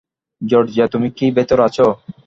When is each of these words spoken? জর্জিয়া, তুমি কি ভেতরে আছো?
জর্জিয়া, 0.41 0.85
তুমি 0.87 1.07
কি 1.11 1.25
ভেতরে 1.31 1.61
আছো? 1.63 1.85